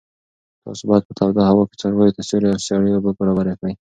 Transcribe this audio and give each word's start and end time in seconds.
تاسو 0.63 0.83
باید 0.89 1.03
په 1.07 1.13
توده 1.19 1.41
هوا 1.49 1.63
کې 1.69 1.75
څارویو 1.81 2.15
ته 2.17 2.21
سیوری 2.29 2.49
او 2.53 2.59
سړې 2.67 2.89
اوبه 2.95 3.11
برابرې 3.19 3.53
کړئ. 3.59 3.73